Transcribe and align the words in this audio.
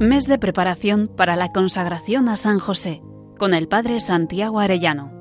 Mes 0.00 0.26
de 0.26 0.38
preparación 0.38 1.10
para 1.14 1.36
la 1.36 1.50
consagración 1.50 2.30
a 2.30 2.38
San 2.38 2.58
José 2.58 3.02
con 3.38 3.52
el 3.52 3.68
Padre 3.68 4.00
Santiago 4.00 4.58
Arellano. 4.58 5.12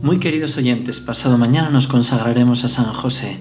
Muy 0.00 0.18
queridos 0.20 0.56
oyentes, 0.56 1.00
pasado 1.00 1.36
mañana 1.36 1.68
nos 1.68 1.86
consagraremos 1.86 2.64
a 2.64 2.68
San 2.68 2.94
José. 2.94 3.36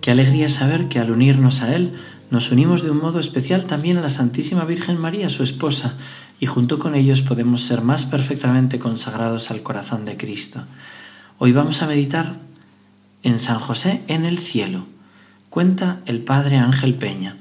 Qué 0.00 0.10
alegría 0.10 0.48
saber 0.48 0.88
que 0.88 0.98
al 0.98 1.10
unirnos 1.10 1.60
a 1.60 1.76
Él 1.76 1.92
nos 2.30 2.50
unimos 2.50 2.82
de 2.82 2.92
un 2.92 2.96
modo 2.96 3.20
especial 3.20 3.66
también 3.66 3.98
a 3.98 4.00
la 4.00 4.08
Santísima 4.08 4.64
Virgen 4.64 4.96
María, 4.96 5.28
su 5.28 5.42
esposa, 5.42 5.98
y 6.40 6.46
junto 6.46 6.78
con 6.78 6.94
ellos 6.94 7.20
podemos 7.20 7.64
ser 7.64 7.82
más 7.82 8.06
perfectamente 8.06 8.78
consagrados 8.78 9.50
al 9.50 9.62
corazón 9.62 10.06
de 10.06 10.16
Cristo. 10.16 10.62
Hoy 11.36 11.52
vamos 11.52 11.82
a 11.82 11.86
meditar 11.86 12.36
en 13.22 13.38
San 13.38 13.60
José 13.60 14.02
en 14.08 14.24
el 14.24 14.38
cielo. 14.38 14.86
Cuenta 15.50 16.00
el 16.06 16.20
Padre 16.20 16.58
Ángel 16.58 16.94
Peña. 16.94 17.36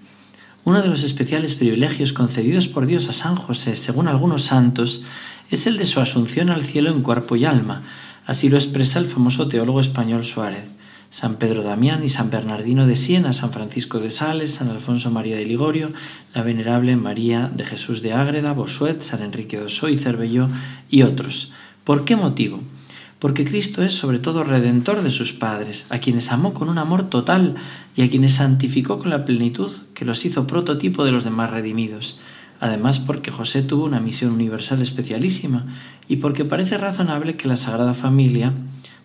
Uno 0.66 0.82
de 0.82 0.88
los 0.88 1.04
especiales 1.04 1.54
privilegios 1.54 2.12
concedidos 2.12 2.68
por 2.68 2.88
Dios 2.88 3.08
a 3.08 3.14
San 3.14 3.36
José, 3.36 3.76
según 3.76 4.08
algunos 4.08 4.42
santos, 4.46 5.04
es 5.52 5.68
el 5.68 5.78
de 5.78 5.86
su 5.86 6.00
asunción 6.00 6.50
al 6.50 6.64
cielo 6.64 6.90
en 6.90 7.04
cuerpo 7.04 7.36
y 7.36 7.46
alma. 7.46 7.84
Así 8.26 8.50
lo 8.50 8.58
expresa 8.58 8.98
el 8.98 9.06
famoso 9.06 9.48
teólogo 9.48 9.80
español 9.80 10.26
Suárez. 10.26 10.72
San 11.12 11.36
Pedro 11.36 11.62
Damián 11.62 12.04
y 12.04 12.10
San 12.10 12.32
Bernardino 12.32 12.88
de 12.88 12.96
Siena, 12.96 13.32
San 13.32 13.54
Francisco 13.54 14.00
de 14.00 14.10
Sales, 14.10 14.56
San 14.56 14.70
Alfonso 14.70 15.12
María 15.12 15.36
de 15.36 15.46
Ligorio, 15.46 15.94
la 16.34 16.42
venerable 16.42 16.96
María 16.96 17.52
de 17.54 17.64
Jesús 17.64 18.02
de 18.02 18.14
Ágreda, 18.14 18.54
Bosuet, 18.54 19.04
San 19.04 19.22
Enrique 19.22 19.60
de 19.60 19.66
Oso 19.66 19.88
y 19.88 20.00
Cervelló 20.00 20.50
y 20.90 21.04
otros. 21.04 21.52
¿Por 21.84 22.06
qué 22.06 22.16
motivo? 22.16 22.60
Porque 23.20 23.46
Cristo 23.46 23.84
es 23.84 23.94
sobre 23.94 24.20
todo 24.20 24.44
redentor 24.44 25.04
de 25.04 25.10
sus 25.10 25.34
padres, 25.34 25.86
a 25.90 26.00
quienes 26.00 26.32
amó 26.32 26.54
con 26.54 26.70
un 26.70 26.78
amor 26.78 27.10
total 27.10 27.56
y 27.96 28.02
a 28.02 28.10
quienes 28.10 28.36
santificó 28.36 28.98
con 28.98 29.10
la 29.10 29.26
plenitud 29.26 29.72
que 29.94 30.06
los 30.06 30.26
hizo 30.26 30.48
prototipo 30.48 31.04
de 31.04 31.12
los 31.12 31.26
demás 31.26 31.52
redimidos. 31.52 32.20
Además 32.62 33.00
porque 33.00 33.32
José 33.32 33.62
tuvo 33.62 33.86
una 33.86 34.00
misión 34.00 34.32
universal 34.32 34.82
especialísima 34.82 35.66
y 36.08 36.18
porque 36.18 36.46
parece 36.46 36.78
razonable 36.78 37.36
que 37.36 37.48
la 37.48 37.56
Sagrada 37.56 37.94
Familia 37.94 38.54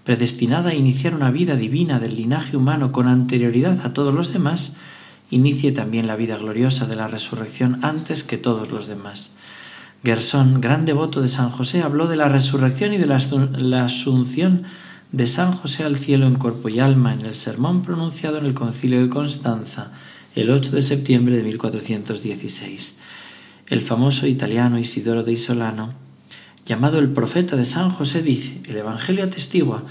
predestinada 0.05 0.71
a 0.71 0.75
iniciar 0.75 1.15
una 1.15 1.31
vida 1.31 1.57
divina 1.57 1.99
del 1.99 2.17
linaje 2.17 2.57
humano 2.57 2.93
con 2.93 3.09
anterioridad 3.09 3.85
a 3.85 3.95
todos 3.95 4.15
los 4.15 4.33
demás, 4.33 4.77
inicie 5.31 5.73
también 5.73 6.07
la 6.07 6.17
vida 6.17 6.37
gloriosa 6.37 6.87
de 6.87 6.95
la 6.95 7.09
resurrección 7.09 7.79
antes 7.83 8.23
que 8.23 8.37
todos 8.37 8.71
los 8.71 8.87
demás. 8.87 9.35
Gersón, 10.05 10.61
gran 10.61 10.85
devoto 10.85 11.23
de 11.23 11.29
San 11.29 11.51
José, 11.51 11.83
habló 11.83 12.07
de 12.07 12.17
la 12.17 12.29
resurrección 12.29 12.93
y 12.93 12.99
de 12.99 13.07
la 13.07 13.85
asunción 13.85 14.65
de 15.13 15.27
San 15.27 15.53
José 15.53 15.85
al 15.85 15.97
cielo 15.97 16.27
en 16.27 16.35
cuerpo 16.35 16.69
y 16.69 16.79
alma 16.79 17.15
en 17.15 17.23
el 17.23 17.35
sermón 17.35 17.83
pronunciado 17.83 18.37
en 18.39 18.45
el 18.45 18.53
concilio 18.53 19.01
de 19.01 19.09
Constanza 19.09 19.93
el 20.35 20.51
8 20.51 20.73
de 20.73 20.83
septiembre 20.83 21.37
de 21.37 21.45
1416. 21.45 22.99
El 23.69 23.81
famoso 23.81 24.27
italiano 24.27 24.79
Isidoro 24.79 25.23
de 25.23 25.33
Isolano 25.33 25.95
llamado 26.67 26.99
el 26.99 27.11
profeta 27.11 27.57
de 27.57 27.65
San 27.65 27.91
José, 27.91 28.23
dice, 28.23 28.61
el 28.69 28.77
Evangelio 28.77 29.25
atestigua 29.25 29.85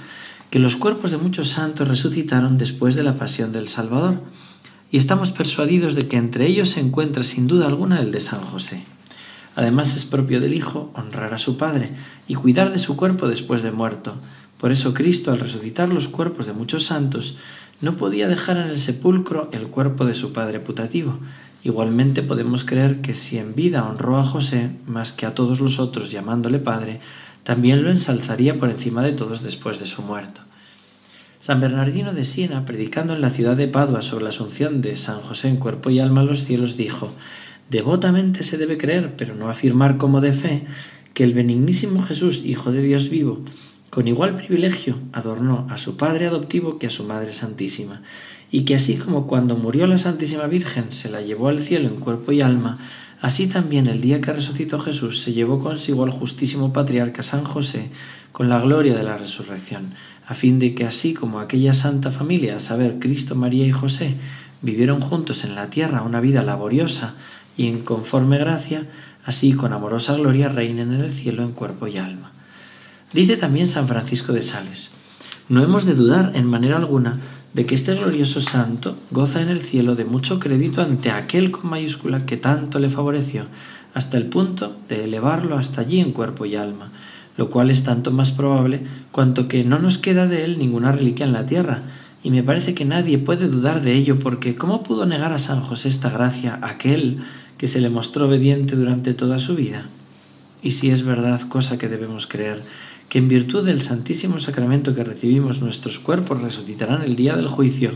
que 0.49 0.59
los 0.59 0.75
cuerpos 0.75 1.11
de 1.11 1.17
muchos 1.17 1.49
santos 1.49 1.87
resucitaron 1.87 2.57
después 2.57 2.95
de 2.95 3.03
la 3.03 3.17
pasión 3.17 3.51
del 3.51 3.67
Salvador, 3.67 4.21
y 4.91 4.97
estamos 4.97 5.31
persuadidos 5.31 5.95
de 5.95 6.07
que 6.07 6.17
entre 6.17 6.45
ellos 6.45 6.69
se 6.69 6.79
encuentra 6.79 7.23
sin 7.23 7.47
duda 7.47 7.65
alguna 7.65 7.99
el 7.99 8.11
de 8.11 8.21
San 8.21 8.41
José. 8.41 8.83
Además 9.55 9.95
es 9.95 10.05
propio 10.05 10.39
del 10.39 10.53
Hijo 10.53 10.91
honrar 10.95 11.33
a 11.33 11.37
su 11.37 11.57
Padre 11.57 11.91
y 12.27 12.35
cuidar 12.35 12.71
de 12.71 12.77
su 12.79 12.95
cuerpo 12.95 13.27
después 13.27 13.61
de 13.61 13.71
muerto. 13.71 14.15
Por 14.57 14.71
eso 14.71 14.93
Cristo, 14.93 15.31
al 15.31 15.39
resucitar 15.39 15.89
los 15.89 16.07
cuerpos 16.07 16.45
de 16.47 16.53
muchos 16.53 16.85
santos, 16.85 17.37
no 17.81 17.97
podía 17.97 18.27
dejar 18.27 18.57
en 18.57 18.67
el 18.67 18.77
sepulcro 18.77 19.49
el 19.51 19.67
cuerpo 19.67 20.05
de 20.05 20.13
su 20.13 20.31
Padre 20.33 20.59
putativo, 20.59 21.19
Igualmente 21.63 22.23
podemos 22.23 22.65
creer 22.65 22.99
que 22.99 23.13
si 23.13 23.37
en 23.37 23.55
vida 23.55 23.87
honró 23.87 24.17
a 24.17 24.25
José 24.25 24.71
más 24.85 25.13
que 25.13 25.25
a 25.25 25.33
todos 25.33 25.61
los 25.61 25.79
otros 25.79 26.11
llamándole 26.11 26.59
Padre, 26.59 26.99
también 27.43 27.83
lo 27.83 27.89
ensalzaría 27.89 28.57
por 28.57 28.69
encima 28.69 29.01
de 29.01 29.13
todos 29.13 29.43
después 29.43 29.79
de 29.79 29.85
su 29.85 30.01
muerto. 30.01 30.41
San 31.39 31.61
Bernardino 31.61 32.13
de 32.13 32.25
Siena, 32.25 32.65
predicando 32.65 33.13
en 33.13 33.21
la 33.21 33.29
ciudad 33.29 33.55
de 33.55 33.69
Padua 33.69 34.01
sobre 34.01 34.25
la 34.25 34.29
asunción 34.29 34.81
de 34.81 34.97
San 34.97 35.21
José 35.21 35.47
en 35.47 35.57
cuerpo 35.57 35.89
y 35.89 35.99
alma 35.99 36.21
a 36.21 36.25
los 36.25 36.43
cielos, 36.43 36.75
dijo, 36.75 37.13
Devotamente 37.69 38.43
se 38.43 38.57
debe 38.57 38.77
creer, 38.77 39.15
pero 39.17 39.35
no 39.35 39.49
afirmar 39.49 39.97
como 39.97 40.21
de 40.21 40.33
fe, 40.33 40.65
que 41.13 41.23
el 41.23 41.33
benignísimo 41.33 42.01
Jesús, 42.01 42.43
Hijo 42.43 42.71
de 42.71 42.81
Dios 42.81 43.09
vivo, 43.09 43.43
con 43.89 44.07
igual 44.07 44.33
privilegio 44.33 44.97
adornó 45.11 45.67
a 45.69 45.77
su 45.77 45.97
Padre 45.97 46.25
adoptivo 46.25 46.79
que 46.79 46.87
a 46.87 46.89
su 46.89 47.03
Madre 47.03 47.31
Santísima, 47.31 48.01
y 48.49 48.65
que 48.65 48.73
así 48.73 48.95
como 48.95 49.27
cuando 49.27 49.55
murió 49.55 49.85
la 49.85 49.99
Santísima 49.99 50.47
Virgen 50.47 50.85
se 50.89 51.09
la 51.09 51.21
llevó 51.21 51.47
al 51.47 51.61
cielo 51.61 51.89
en 51.89 51.97
cuerpo 51.97 52.31
y 52.31 52.41
alma, 52.41 52.79
así 53.21 53.47
también 53.47 53.85
el 53.87 54.01
día 54.01 54.19
que 54.19 54.33
resucitó 54.33 54.79
Jesús 54.79 55.21
se 55.21 55.33
llevó 55.33 55.59
consigo 55.59 56.03
al 56.03 56.11
justísimo 56.11 56.73
patriarca 56.73 57.21
San 57.21 57.43
José 57.43 57.91
con 58.31 58.49
la 58.49 58.59
gloria 58.59 58.95
de 58.95 59.03
la 59.03 59.17
resurrección, 59.17 59.93
a 60.25 60.33
fin 60.33 60.57
de 60.57 60.73
que 60.73 60.85
así 60.85 61.13
como 61.13 61.39
aquella 61.39 61.75
santa 61.75 62.09
familia, 62.09 62.55
a 62.55 62.59
saber, 62.59 62.97
Cristo, 62.97 63.35
María 63.35 63.67
y 63.67 63.71
José, 63.71 64.15
vivieron 64.63 65.01
juntos 65.01 65.43
en 65.43 65.53
la 65.53 65.69
tierra 65.69 66.01
una 66.01 66.19
vida 66.19 66.41
laboriosa 66.41 67.15
y 67.57 67.67
en 67.67 67.83
conforme 67.83 68.37
gracia, 68.37 68.87
así 69.25 69.53
con 69.53 69.73
amorosa 69.73 70.15
gloria 70.15 70.49
reinen 70.49 70.93
en 70.93 71.01
el 71.01 71.13
cielo 71.13 71.43
en 71.43 71.51
cuerpo 71.51 71.87
y 71.87 71.97
alma. 71.97 72.31
Dice 73.13 73.37
también 73.37 73.67
San 73.67 73.87
Francisco 73.87 74.33
de 74.33 74.41
Sales, 74.41 74.91
no 75.49 75.63
hemos 75.63 75.85
de 75.85 75.95
dudar 75.95 76.31
en 76.35 76.45
manera 76.45 76.77
alguna 76.77 77.19
de 77.53 77.65
que 77.65 77.75
este 77.75 77.93
glorioso 77.93 78.41
santo 78.41 78.97
goza 79.11 79.41
en 79.41 79.49
el 79.49 79.61
cielo 79.61 79.95
de 79.95 80.05
mucho 80.05 80.39
crédito 80.39 80.81
ante 80.81 81.11
aquel 81.11 81.51
con 81.51 81.69
mayúscula 81.69 82.25
que 82.25 82.37
tanto 82.37 82.79
le 82.79 82.89
favoreció, 82.89 83.45
hasta 83.93 84.17
el 84.17 84.25
punto 84.25 84.75
de 84.89 85.03
elevarlo 85.03 85.57
hasta 85.57 85.81
allí 85.81 85.99
en 85.99 86.13
cuerpo 86.13 86.45
y 86.45 86.55
alma, 86.55 86.91
lo 87.37 87.49
cual 87.49 87.69
es 87.69 87.83
tanto 87.83 88.11
más 88.11 88.31
probable 88.31 88.83
cuanto 89.11 89.47
que 89.47 89.63
no 89.63 89.77
nos 89.79 89.97
queda 89.99 90.27
de 90.27 90.43
él 90.45 90.57
ninguna 90.57 90.91
reliquia 90.91 91.25
en 91.25 91.33
la 91.33 91.45
tierra, 91.45 91.83
y 92.23 92.31
me 92.31 92.41
parece 92.41 92.73
que 92.73 92.85
nadie 92.85 93.17
puede 93.17 93.47
dudar 93.47 93.81
de 93.81 93.93
ello, 93.93 94.17
porque 94.17 94.55
¿cómo 94.55 94.81
pudo 94.81 95.05
negar 95.05 95.33
a 95.33 95.39
San 95.39 95.61
José 95.61 95.89
esta 95.89 96.09
gracia 96.09 96.57
aquel 96.61 97.19
que 97.63 97.69
se 97.69 97.79
le 97.79 97.89
mostró 97.89 98.25
obediente 98.25 98.75
durante 98.75 99.13
toda 99.13 99.39
su 99.39 99.55
vida? 99.55 99.87
Y 100.61 100.71
si 100.71 100.89
es 100.89 101.03
verdad, 101.03 101.39
cosa 101.47 101.77
que 101.77 101.87
debemos 101.87 102.27
creer, 102.27 102.61
que 103.07 103.19
en 103.19 103.29
virtud 103.29 103.65
del 103.65 103.81
Santísimo 103.81 104.41
Sacramento 104.41 104.93
que 104.93 105.05
recibimos 105.05 105.61
nuestros 105.61 105.97
cuerpos 105.97 106.41
resucitarán 106.41 107.03
el 107.03 107.15
día 107.15 107.37
del 107.37 107.47
juicio, 107.47 107.91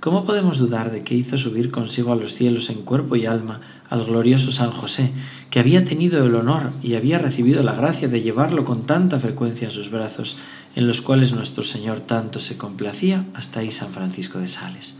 ¿cómo 0.00 0.24
podemos 0.24 0.56
dudar 0.56 0.90
de 0.90 1.02
que 1.02 1.14
hizo 1.14 1.36
subir 1.36 1.70
consigo 1.70 2.10
a 2.10 2.16
los 2.16 2.32
cielos 2.32 2.70
en 2.70 2.84
cuerpo 2.84 3.14
y 3.14 3.26
alma 3.26 3.60
al 3.90 4.06
glorioso 4.06 4.50
San 4.50 4.70
José, 4.70 5.12
que 5.50 5.60
había 5.60 5.84
tenido 5.84 6.24
el 6.24 6.34
honor 6.34 6.72
y 6.82 6.94
había 6.94 7.18
recibido 7.18 7.62
la 7.62 7.74
gracia 7.74 8.08
de 8.08 8.22
llevarlo 8.22 8.64
con 8.64 8.86
tanta 8.86 9.18
frecuencia 9.18 9.66
en 9.66 9.74
sus 9.74 9.90
brazos, 9.90 10.38
en 10.74 10.86
los 10.86 11.02
cuales 11.02 11.34
nuestro 11.34 11.64
Señor 11.64 12.00
tanto 12.00 12.40
se 12.40 12.56
complacía, 12.56 13.26
hasta 13.34 13.60
ahí 13.60 13.70
San 13.70 13.92
Francisco 13.92 14.38
de 14.38 14.48
Sales? 14.48 14.94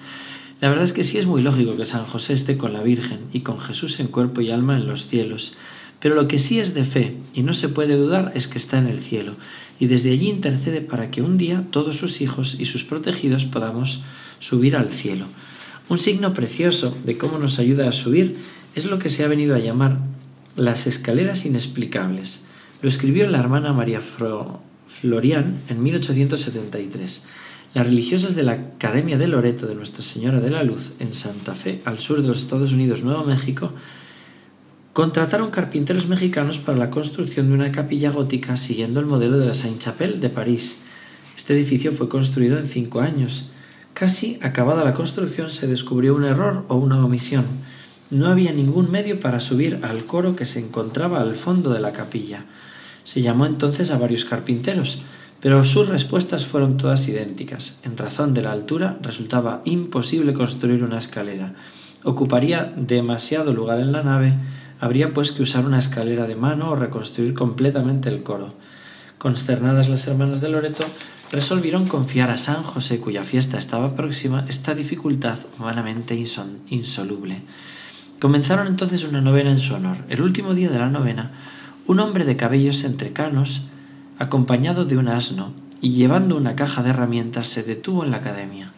La 0.62 0.68
verdad 0.68 0.84
es 0.84 0.92
que 0.92 1.02
sí 1.02 1.18
es 1.18 1.26
muy 1.26 1.42
lógico 1.42 1.76
que 1.76 1.84
San 1.84 2.04
José 2.04 2.34
esté 2.34 2.56
con 2.56 2.72
la 2.72 2.84
Virgen 2.84 3.18
y 3.32 3.40
con 3.40 3.58
Jesús 3.58 3.98
en 3.98 4.06
cuerpo 4.06 4.42
y 4.42 4.52
alma 4.52 4.76
en 4.76 4.86
los 4.86 5.08
cielos, 5.08 5.54
pero 5.98 6.14
lo 6.14 6.28
que 6.28 6.38
sí 6.38 6.60
es 6.60 6.72
de 6.72 6.84
fe 6.84 7.16
y 7.34 7.42
no 7.42 7.52
se 7.52 7.68
puede 7.68 7.96
dudar 7.96 8.30
es 8.36 8.46
que 8.46 8.58
está 8.58 8.78
en 8.78 8.86
el 8.86 9.00
cielo 9.00 9.34
y 9.80 9.86
desde 9.86 10.12
allí 10.12 10.28
intercede 10.30 10.80
para 10.80 11.10
que 11.10 11.20
un 11.20 11.36
día 11.36 11.66
todos 11.72 11.96
sus 11.96 12.20
hijos 12.20 12.58
y 12.60 12.66
sus 12.66 12.84
protegidos 12.84 13.44
podamos 13.44 14.04
subir 14.38 14.76
al 14.76 14.90
cielo. 14.90 15.26
Un 15.88 15.98
signo 15.98 16.32
precioso 16.32 16.96
de 17.02 17.18
cómo 17.18 17.38
nos 17.38 17.58
ayuda 17.58 17.88
a 17.88 17.92
subir 17.92 18.36
es 18.76 18.84
lo 18.84 19.00
que 19.00 19.08
se 19.08 19.24
ha 19.24 19.28
venido 19.28 19.56
a 19.56 19.58
llamar 19.58 19.98
las 20.54 20.86
escaleras 20.86 21.44
inexplicables. 21.44 22.42
Lo 22.82 22.88
escribió 22.88 23.28
la 23.28 23.40
hermana 23.40 23.72
María 23.72 24.00
Florian 24.00 25.60
en 25.68 25.82
1873. 25.82 27.24
Las 27.74 27.86
religiosas 27.86 28.34
de 28.34 28.42
la 28.42 28.52
Academia 28.52 29.16
de 29.18 29.28
Loreto 29.28 29.66
de 29.66 29.74
Nuestra 29.74 30.02
Señora 30.02 30.40
de 30.40 30.50
la 30.50 30.62
Luz 30.62 30.92
en 31.00 31.12
Santa 31.12 31.54
Fe, 31.54 31.80
al 31.84 32.00
sur 32.00 32.20
de 32.20 32.28
los 32.28 32.38
Estados 32.38 32.72
Unidos, 32.72 33.02
Nuevo 33.02 33.24
México, 33.24 33.72
Contrataron 34.92 35.50
carpinteros 35.50 36.06
mexicanos 36.06 36.58
para 36.58 36.76
la 36.76 36.90
construcción 36.90 37.48
de 37.48 37.54
una 37.54 37.72
capilla 37.72 38.10
gótica 38.10 38.58
siguiendo 38.58 39.00
el 39.00 39.06
modelo 39.06 39.38
de 39.38 39.46
la 39.46 39.54
Saint-Chapelle 39.54 40.20
de 40.20 40.28
París. 40.28 40.82
Este 41.34 41.54
edificio 41.54 41.92
fue 41.92 42.10
construido 42.10 42.58
en 42.58 42.66
cinco 42.66 43.00
años. 43.00 43.48
Casi 43.94 44.38
acabada 44.42 44.84
la 44.84 44.92
construcción 44.92 45.48
se 45.48 45.66
descubrió 45.66 46.14
un 46.14 46.24
error 46.24 46.66
o 46.68 46.76
una 46.76 47.02
omisión. 47.02 47.46
No 48.10 48.26
había 48.26 48.52
ningún 48.52 48.90
medio 48.90 49.18
para 49.18 49.40
subir 49.40 49.80
al 49.82 50.04
coro 50.04 50.36
que 50.36 50.44
se 50.44 50.58
encontraba 50.58 51.22
al 51.22 51.36
fondo 51.36 51.72
de 51.72 51.80
la 51.80 51.94
capilla. 51.94 52.44
Se 53.02 53.22
llamó 53.22 53.46
entonces 53.46 53.92
a 53.92 53.98
varios 53.98 54.26
carpinteros, 54.26 55.00
pero 55.42 55.64
sus 55.64 55.88
respuestas 55.88 56.46
fueron 56.46 56.78
todas 56.78 57.06
idénticas. 57.08 57.76
En 57.82 57.98
razón 57.98 58.32
de 58.32 58.40
la 58.40 58.52
altura 58.52 58.98
resultaba 59.02 59.60
imposible 59.66 60.32
construir 60.32 60.82
una 60.82 60.98
escalera. 60.98 61.52
Ocuparía 62.04 62.72
demasiado 62.76 63.52
lugar 63.52 63.80
en 63.80 63.92
la 63.92 64.02
nave 64.02 64.38
Habría 64.82 65.14
pues 65.14 65.30
que 65.30 65.44
usar 65.44 65.64
una 65.64 65.78
escalera 65.78 66.26
de 66.26 66.34
mano 66.34 66.72
o 66.72 66.74
reconstruir 66.74 67.34
completamente 67.34 68.08
el 68.08 68.24
coro. 68.24 68.52
Consternadas 69.16 69.88
las 69.88 70.08
hermanas 70.08 70.40
de 70.40 70.48
Loreto, 70.48 70.84
resolvieron 71.30 71.86
confiar 71.86 72.32
a 72.32 72.36
San 72.36 72.64
José, 72.64 72.98
cuya 72.98 73.22
fiesta 73.22 73.58
estaba 73.58 73.94
próxima, 73.94 74.44
esta 74.48 74.74
dificultad 74.74 75.38
humanamente 75.56 76.16
insoluble. 76.16 77.42
Comenzaron 78.18 78.66
entonces 78.66 79.04
una 79.04 79.20
novena 79.20 79.52
en 79.52 79.60
su 79.60 79.72
honor. 79.72 79.98
El 80.08 80.20
último 80.20 80.52
día 80.52 80.68
de 80.68 80.80
la 80.80 80.90
novena, 80.90 81.30
un 81.86 82.00
hombre 82.00 82.24
de 82.24 82.34
cabellos 82.36 82.82
entrecanos, 82.82 83.62
acompañado 84.22 84.84
de 84.84 84.96
un 84.96 85.08
asno 85.08 85.52
y 85.80 85.94
llevando 85.94 86.36
una 86.36 86.54
caja 86.54 86.84
de 86.84 86.90
herramientas, 86.90 87.48
se 87.48 87.64
detuvo 87.64 88.04
en 88.04 88.12
la 88.12 88.18
academia. 88.18 88.72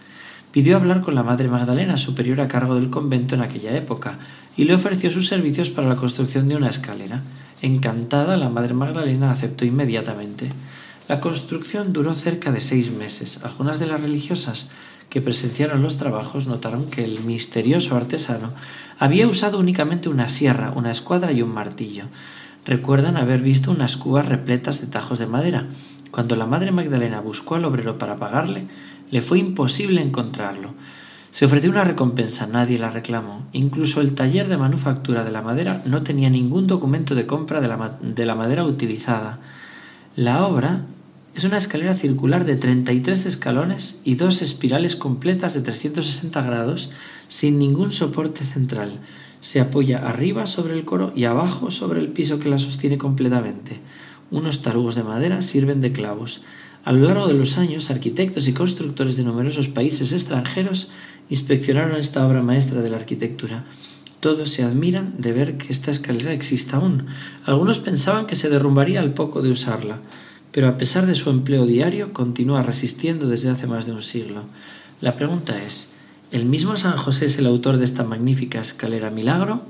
Pidió 0.53 0.77
hablar 0.77 1.03
con 1.03 1.15
la 1.15 1.23
Madre 1.23 1.49
Magdalena, 1.49 1.99
superior 1.99 2.41
a 2.41 2.49
cargo 2.49 2.77
del 2.77 2.89
convento 2.89 3.35
en 3.35 3.43
aquella 3.43 3.77
época, 3.77 4.19
y 4.57 4.65
le 4.65 4.75
ofreció 4.75 5.11
sus 5.11 5.29
servicios 5.29 5.69
para 5.69 5.87
la 5.87 5.97
construcción 5.97 6.49
de 6.49 6.57
una 6.57 6.71
escalera. 6.71 7.23
Encantada, 7.61 8.39
la 8.39 8.49
Madre 8.49 8.73
Magdalena 8.73 9.31
aceptó 9.31 9.67
inmediatamente. 9.67 10.49
La 11.09 11.21
construcción 11.21 11.93
duró 11.93 12.15
cerca 12.15 12.51
de 12.51 12.63
seis 12.63 12.91
meses. 12.91 13.45
Algunas 13.45 13.79
de 13.81 13.87
las 13.87 14.01
religiosas 14.01 14.71
que 15.11 15.21
presenciaron 15.21 15.83
los 15.83 15.99
trabajos 15.99 16.47
notaron 16.47 16.89
que 16.89 17.05
el 17.05 17.23
misterioso 17.23 17.97
artesano 17.97 18.55
había 18.99 19.29
usado 19.29 19.59
únicamente 19.59 20.09
una 20.09 20.31
sierra, 20.31 20.73
una 20.75 20.91
escuadra 20.91 21.33
y 21.33 21.43
un 21.43 21.53
martillo. 21.53 22.07
Recuerdan 22.65 23.19
haber 23.19 23.43
visto 23.43 23.71
unas 23.71 23.97
cubas 23.97 24.27
repletas 24.27 24.81
de 24.81 24.87
tajos 24.87 25.19
de 25.19 25.27
madera. 25.27 25.67
Cuando 26.11 26.35
la 26.35 26.47
madre 26.47 26.73
Magdalena 26.73 27.21
buscó 27.21 27.57
al 27.57 27.65
obrero 27.67 27.99
para 27.99 28.17
pagarle, 28.17 28.67
le 29.11 29.21
fue 29.21 29.39
imposible 29.39 30.01
encontrarlo. 30.01 30.73
Se 31.31 31.45
ofreció 31.45 31.71
una 31.71 31.85
recompensa, 31.85 32.47
nadie 32.47 32.79
la 32.79 32.91
reclamó. 32.91 33.43
Incluso 33.53 34.01
el 34.01 34.15
taller 34.15 34.49
de 34.49 34.57
manufactura 34.57 35.25
de 35.25 35.33
la 35.33 35.43
madera 35.43 35.83
no 35.85 36.03
tenía 36.03 36.31
ningún 36.31 36.67
documento 36.67 37.15
de 37.15 37.27
compra 37.27 37.61
de 37.61 37.69
la, 37.69 37.99
de 38.01 38.25
la 38.25 38.35
madera 38.35 38.65
utilizada. 38.65 39.41
La 40.17 40.47
obra 40.47 40.87
es 41.35 41.43
una 41.43 41.57
escalera 41.57 41.97
circular 41.97 42.45
de 42.45 42.55
33 42.55 43.27
escalones 43.27 44.01
y 44.05 44.15
dos 44.15 44.41
espirales 44.41 44.95
completas 44.95 45.55
de 45.55 45.63
360 45.63 46.41
grados 46.43 46.91
sin 47.27 47.59
ningún 47.59 47.91
soporte 47.91 48.45
central. 48.45 49.01
Se 49.41 49.61
apoya 49.61 50.09
arriba 50.09 50.47
sobre 50.47 50.75
el 50.75 50.85
coro 50.85 51.13
y 51.17 51.25
abajo 51.25 51.73
sobre 51.73 51.99
el 51.99 52.09
piso 52.09 52.39
que 52.39 52.49
la 52.49 52.61
sostiene 52.61 52.99
completamente. 52.99 53.81
Unos 54.31 54.63
tarugos 54.63 54.95
de 54.95 55.03
madera 55.03 55.43
sirven 55.43 55.81
de 55.81 55.93
clavos. 55.93 56.43
A 56.85 56.93
lo 56.93 57.09
largo 57.09 57.27
de 57.27 57.35
los 57.35 57.59
años, 57.59 57.91
arquitectos 57.91 58.47
y 58.47 58.53
constructores 58.53 59.17
de 59.17 59.25
numerosos 59.25 59.67
países 59.67 60.13
extranjeros 60.13 60.91
inspeccionaron 61.31 61.97
esta 61.97 62.25
obra 62.25 62.43
maestra 62.43 62.81
de 62.81 62.91
la 62.91 62.99
arquitectura. 62.99 63.65
Todos 64.21 64.51
se 64.51 64.63
admiran 64.63 65.15
de 65.19 65.33
ver 65.33 65.59
que 65.59 65.73
esta 65.73 65.91
escalera 65.91 66.33
exista 66.33 66.77
aún. 66.77 67.07
Algunos 67.45 67.81
pensaban 67.81 68.27
que 68.27 68.37
se 68.37 68.51
derrumbaría 68.51 69.01
al 69.01 69.15
poco 69.15 69.43
de 69.43 69.51
usarla 69.51 69.99
pero 70.55 70.69
a 70.69 70.79
pesar 70.79 71.05
de 71.07 71.17
su 71.17 71.31
empleo 71.31 71.67
diario 71.67 72.13
continúa 72.13 72.63
resistiendo 72.63 73.29
desde 73.29 73.51
hace 73.51 73.67
más 73.67 73.87
de 73.87 73.93
un 73.93 74.05
siglo. 74.05 74.45
La 75.01 75.17
pregunta 75.17 75.61
es, 75.61 75.95
¿el 76.31 76.47
mismo 76.47 76.77
San 76.77 76.97
José 76.97 77.27
es 77.27 77.39
el 77.39 77.49
autor 77.49 77.77
de 77.77 77.85
esta 77.85 78.05
magnífica 78.05 78.61
escalera 78.61 79.11
milagro? 79.11 79.63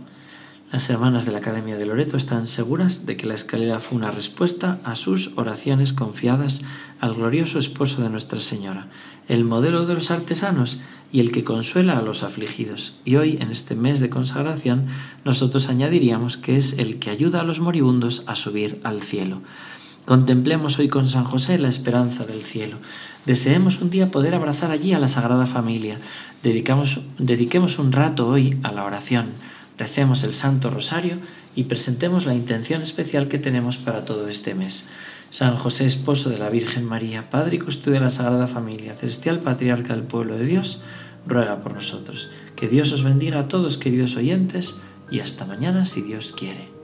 Las 0.71 0.91
hermanas 0.91 1.25
de 1.25 1.33
la 1.33 1.39
Academia 1.39 1.79
de 1.79 1.87
Loreto 1.87 2.19
están 2.19 2.47
seguras 2.47 3.07
de 3.07 3.17
que 3.17 3.27
la 3.27 3.33
escalera 3.33 3.81
fue 3.81 3.97
una 3.97 4.11
respuesta 4.11 4.79
a 4.85 4.95
sus 4.95 5.31
oraciones 5.37 5.95
confiadas 5.95 6.61
al 7.01 7.15
glorioso 7.15 7.59
esposo 7.59 8.03
de 8.03 8.11
Nuestra 8.11 8.39
Señora, 8.39 8.89
el 9.27 9.45
modelo 9.45 9.87
de 9.87 9.95
los 9.95 10.11
artesanos 10.11 10.81
y 11.11 11.21
el 11.21 11.33
que 11.33 11.45
consuela 11.45 11.97
a 11.97 12.03
los 12.03 12.23
afligidos. 12.23 12.99
Y 13.07 13.17
hoy, 13.17 13.39
en 13.41 13.51
este 13.51 13.75
mes 13.75 14.01
de 14.01 14.11
consagración, 14.11 14.89
nosotros 15.25 15.71
añadiríamos 15.71 16.37
que 16.37 16.59
es 16.59 16.75
el 16.75 16.99
que 16.99 17.09
ayuda 17.09 17.41
a 17.41 17.45
los 17.45 17.59
moribundos 17.59 18.25
a 18.27 18.37
subir 18.37 18.81
al 18.85 19.01
cielo. 19.01 19.41
Contemplemos 20.05 20.79
hoy 20.79 20.89
con 20.89 21.09
San 21.09 21.25
José 21.25 21.57
la 21.57 21.69
esperanza 21.69 22.27
del 22.27 22.43
cielo. 22.43 22.77
Deseemos 23.25 23.81
un 23.81 23.89
día 23.89 24.11
poder 24.11 24.35
abrazar 24.35 24.71
allí 24.71 24.93
a 24.93 24.99
la 24.99 25.09
Sagrada 25.09 25.47
Familia. 25.47 25.99
dediquemos 26.43 27.79
un 27.79 27.91
rato 27.91 28.29
hoy 28.29 28.59
a 28.63 28.73
la 28.73 28.85
oración. 28.85 29.29
Recemos 29.79 30.23
el 30.23 30.35
Santo 30.35 30.69
Rosario 30.69 31.17
y 31.57 31.65
presentemos 31.65 32.27
la 32.27 32.35
intención 32.35 32.83
especial 32.83 33.29
que 33.29 33.39
tenemos 33.39 33.79
para 33.79 34.05
todo 34.05 34.29
este 34.29 34.55
mes. 34.55 34.89
San 35.31 35.57
José, 35.57 35.87
esposo 35.87 36.29
de 36.29 36.37
la 36.37 36.51
Virgen 36.51 36.85
María, 36.85 37.31
Padre 37.31 37.57
y 37.57 37.61
custodio 37.61 37.95
de 37.95 38.05
la 38.05 38.11
Sagrada 38.11 38.47
Familia, 38.47 38.95
celestial 38.95 39.41
patriarca 39.41 39.95
del 39.95 40.03
pueblo 40.03 40.37
de 40.37 40.45
Dios, 40.45 40.85
ruega 41.27 41.61
por 41.61 41.73
nosotros. 41.73 42.29
Que 42.57 42.69
Dios 42.69 42.93
os 42.93 43.03
bendiga 43.03 43.41
a 43.41 43.49
todos, 43.49 43.79
queridos 43.79 44.17
oyentes, 44.17 44.77
y 45.11 45.21
hasta 45.21 45.47
mañana 45.47 45.87
si 45.87 46.03
Dios 46.03 46.35
quiere. 46.37 46.84